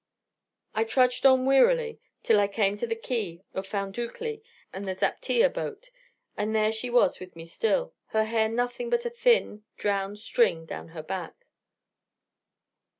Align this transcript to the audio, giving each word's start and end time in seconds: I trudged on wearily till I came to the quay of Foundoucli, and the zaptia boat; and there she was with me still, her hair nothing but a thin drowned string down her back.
I 0.73 0.83
trudged 0.83 1.27
on 1.27 1.45
wearily 1.45 1.99
till 2.23 2.39
I 2.39 2.47
came 2.47 2.75
to 2.77 2.87
the 2.87 2.95
quay 2.95 3.43
of 3.53 3.67
Foundoucli, 3.67 4.41
and 4.73 4.87
the 4.87 4.95
zaptia 4.95 5.47
boat; 5.47 5.91
and 6.35 6.55
there 6.55 6.71
she 6.71 6.89
was 6.89 7.19
with 7.19 7.35
me 7.35 7.45
still, 7.45 7.93
her 8.07 8.23
hair 8.25 8.49
nothing 8.49 8.89
but 8.89 9.05
a 9.05 9.11
thin 9.11 9.63
drowned 9.77 10.17
string 10.17 10.65
down 10.65 10.87
her 10.87 11.03
back. 11.03 11.45